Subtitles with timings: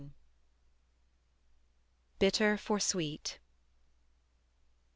[2.17, 3.37] BITTER FOR SWEET.